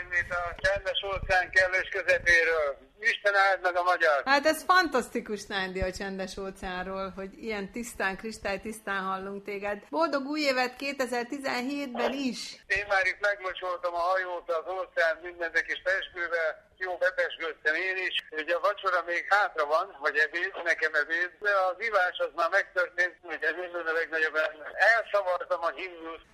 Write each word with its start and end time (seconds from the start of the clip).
innét 0.00 0.30
a 0.30 0.54
csendes 0.62 1.00
óceán 1.02 1.50
kellős 1.50 1.88
közepéről. 1.88 2.78
Isten 3.00 3.34
áld 3.34 3.60
meg 3.62 3.76
a 3.76 3.82
magyar! 3.82 4.22
Hát 4.24 4.46
ez 4.46 4.62
fantasztikus, 4.62 5.46
Nándi, 5.46 5.80
a 5.80 5.92
csendes 5.92 6.36
óceánról, 6.36 7.12
hogy 7.16 7.32
ilyen 7.42 7.72
tisztán, 7.72 8.16
kristály 8.16 8.60
tisztán 8.60 9.02
hallunk 9.02 9.44
téged. 9.44 9.78
Boldog 9.90 10.24
új 10.26 10.40
évet 10.40 10.74
2017-ben 10.78 12.12
is! 12.12 12.40
Én 12.66 12.86
már 12.88 13.06
itt 13.06 13.20
megmocsoltam 13.20 13.94
a 13.94 13.98
hajót 14.10 14.50
az 14.50 14.66
óceán 14.78 15.16
mindennek 15.22 15.66
is 15.74 15.80
pesgővel, 15.82 16.50
jó 16.78 16.96
bepesgődtem 16.96 17.74
én 17.74 17.96
is. 18.08 18.14
Ugye 18.30 18.54
a 18.54 18.60
vacsora 18.60 19.02
még 19.06 19.26
hátra 19.28 19.66
van, 19.66 19.96
vagy 20.00 20.16
ebéd, 20.16 20.52
nekem 20.64 20.94
ebéd, 20.94 21.30
de 21.40 21.50
az 21.70 21.76
ivás 21.78 22.18
az 22.18 22.30
már 22.34 22.50
megtörtént, 22.50 23.14
hogy 23.22 23.42
ez 23.42 23.54
minden 23.62 23.86
a 23.86 23.92
legnagyobb. 23.92 24.36
Elszavartam 24.94 25.62
a 25.62 25.70
himnusz, 25.70 26.26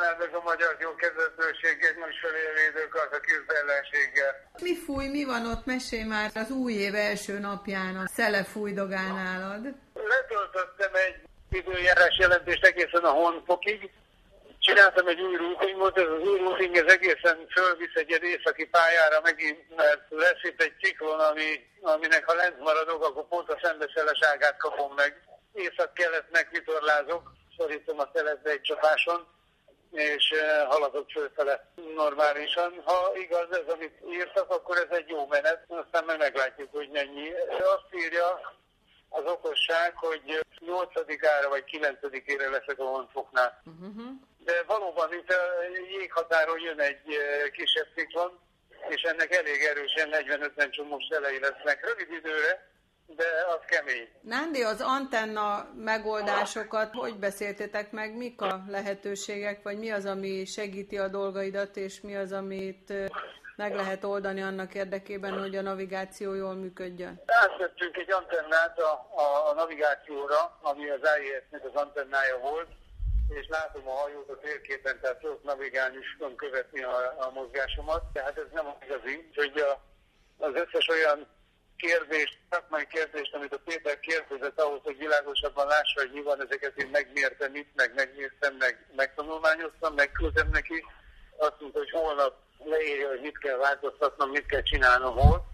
Áldog 0.00 0.34
a 0.34 0.42
magyar 0.42 0.76
jó 0.80 0.94
kezdetőség, 0.94 1.84
egy 1.84 1.96
most 1.96 2.18
felélvédők 2.18 2.94
a 2.94 3.20
küzdellenséggel. 3.20 4.50
Mi 4.62 4.76
fúj, 4.76 5.06
mi 5.08 5.24
van 5.24 5.46
ott? 5.46 5.64
Mesélj 5.64 6.02
már 6.02 6.30
az 6.34 6.50
új 6.50 6.72
év 6.72 6.94
első 6.94 7.38
napján 7.38 7.96
a 7.96 8.06
szele 8.06 8.44
fújdogán 8.44 9.14
nálad. 9.14 9.62
Letöltöttem 9.94 10.94
egy 10.94 11.16
időjárás 11.50 12.18
jelentést 12.18 12.64
egészen 12.64 13.04
a 13.04 13.10
honfokig, 13.10 13.90
csináltam 14.58 15.06
egy 15.06 15.20
új 15.20 15.36
routingot, 15.36 15.98
ez 15.98 16.08
az 16.08 16.28
új 16.28 16.38
routing 16.38 16.76
ez 16.76 16.92
egészen 16.92 17.46
fölvisz 17.54 17.94
egy 17.94 18.20
északi 18.22 18.66
pályára 18.66 19.20
megint, 19.22 19.76
mert 19.76 20.02
lesz 20.08 20.42
itt 20.42 20.62
egy 20.62 20.76
ciklon, 20.82 21.20
ami, 21.20 21.48
aminek 21.80 22.24
ha 22.24 22.34
lent 22.34 22.58
maradok, 22.58 23.04
akkor 23.04 23.28
pont 23.28 23.48
a 23.48 23.58
szembeszeleságát 23.62 24.56
kapom 24.56 24.94
meg. 24.94 25.20
Észak-kelet 25.52 26.26
megvitorlázok, 26.30 27.32
szorítom 27.56 27.98
a 27.98 28.10
szeletbe 28.14 28.50
egy 28.50 28.60
csapáson, 28.60 29.26
és 29.96 30.30
uh, 30.30 30.72
haladok 30.72 31.10
fölfele 31.10 31.70
normálisan. 31.94 32.82
Ha 32.84 33.12
igaz 33.14 33.46
ez, 33.50 33.72
amit 33.72 34.00
írtak, 34.10 34.50
akkor 34.50 34.76
ez 34.76 34.96
egy 34.96 35.08
jó 35.08 35.26
menet, 35.26 35.64
aztán 35.68 36.04
meg 36.04 36.18
meglátjuk, 36.18 36.68
hogy 36.72 36.88
mennyi. 36.92 37.30
Azt 37.48 37.94
írja 37.94 38.40
az 39.08 39.24
okosság, 39.24 39.96
hogy 39.96 40.44
8-ára 40.66 41.48
vagy 41.48 41.64
9-ére 41.66 42.50
leszek 42.50 42.78
a 42.78 42.84
honfoknál. 42.84 43.62
Uh-huh. 43.64 44.06
De 44.38 44.62
valóban 44.66 45.12
itt 45.12 45.30
a 45.30 45.62
jéghatáron 45.98 46.60
jön 46.60 46.80
egy 46.80 47.02
kisebb 47.52 47.86
ciklon, 47.94 48.38
és 48.88 49.02
ennek 49.02 49.34
elég 49.34 49.62
erősen 49.62 50.08
40-50 50.12 50.70
csomós 50.70 51.04
szelei 51.10 51.38
lesznek 51.38 51.84
rövid 51.86 52.12
időre, 52.12 52.75
de 53.06 53.24
az 53.48 53.64
kemény. 53.66 54.08
Nándi, 54.20 54.62
az 54.62 54.80
antenna 54.80 55.68
megoldásokat 55.74 56.94
hogy 56.94 57.18
beszéltétek 57.18 57.90
meg? 57.90 58.16
Mik 58.16 58.40
a 58.40 58.64
lehetőségek, 58.68 59.62
vagy 59.62 59.78
mi 59.78 59.90
az, 59.90 60.04
ami 60.04 60.44
segíti 60.44 60.98
a 60.98 61.08
dolgaidat, 61.08 61.76
és 61.76 62.00
mi 62.00 62.16
az, 62.16 62.32
amit 62.32 62.92
meg 63.56 63.74
lehet 63.74 64.04
oldani 64.04 64.42
annak 64.42 64.74
érdekében, 64.74 65.38
hogy 65.38 65.56
a 65.56 65.62
navigáció 65.62 66.34
jól 66.34 66.54
működjön? 66.54 67.22
Átvettünk 67.26 67.96
egy 67.96 68.12
antennát 68.12 68.78
a, 68.78 69.08
a, 69.16 69.50
a 69.50 69.54
navigációra, 69.54 70.58
ami 70.60 70.88
az 70.88 71.00
AIS-nek 71.02 71.64
az 71.64 71.74
antennája 71.74 72.38
volt, 72.38 72.68
és 73.28 73.46
látom 73.48 73.88
a 73.88 73.92
hajót 73.92 74.28
a 74.28 74.38
térképen, 74.38 75.00
tehát 75.00 75.18
tudok 75.18 75.42
navigálni 75.44 75.96
és 76.00 76.16
tudom 76.18 76.36
követni 76.36 76.82
a, 76.82 77.14
a 77.18 77.30
mozgásomat. 77.30 78.02
Tehát 78.12 78.38
ez 78.38 78.46
nem 78.52 78.66
az 78.66 78.74
igazi, 78.84 79.30
hogy 79.34 79.58
a, 79.58 79.80
az 80.44 80.54
összes 80.54 80.88
olyan 80.88 81.26
kérdést, 81.76 82.38
szakmai 82.50 82.86
kérdést, 82.86 83.34
amit 83.34 83.54
a 83.54 83.60
Péter 83.64 84.00
kérdezett 84.00 84.60
ahhoz, 84.60 84.80
hogy 84.82 84.98
világosabban 84.98 85.66
lássa, 85.66 86.00
hogy 86.00 86.10
mi 86.12 86.22
van, 86.22 86.42
ezeket 86.42 86.76
én 86.76 86.88
megmértem 86.92 87.54
itt, 87.54 87.70
meg 87.74 87.94
megmértem, 87.94 88.54
meg 88.56 88.86
megtanulmányoztam, 88.96 89.94
megküldtem 89.94 90.48
neki. 90.50 90.84
Azt 91.36 91.60
mondta, 91.60 91.78
hogy 91.78 91.90
holnap 91.90 92.34
leírja, 92.64 93.08
hogy 93.08 93.20
mit 93.20 93.38
kell 93.38 93.56
változtatnom, 93.56 94.30
mit 94.30 94.46
kell 94.46 94.62
csinálnom 94.62 95.14
hol, 95.16 95.44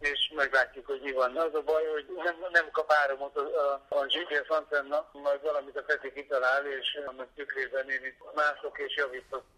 és 0.00 0.32
meglátjuk, 0.34 0.86
hogy 0.86 1.00
mi 1.00 1.12
van. 1.12 1.36
Az 1.36 1.54
a 1.54 1.62
baj, 1.62 1.84
hogy 1.84 2.06
nem, 2.24 2.36
nem 2.52 2.70
kap 2.70 2.92
áramot 2.92 3.36
a, 3.36 3.40
a, 3.40 3.84
a 3.88 4.04
GPS 4.04 4.48
antenna, 4.48 5.08
majd 5.12 5.42
valamit 5.42 5.76
a 5.76 5.82
Peti 5.82 6.12
kitalál, 6.12 6.66
és 6.66 7.00
annak 7.06 7.28
tükrében 7.34 7.90
én 7.90 8.04
itt 8.04 8.34
mászok 8.34 8.78
és 8.78 8.96
javítok. 8.96 9.44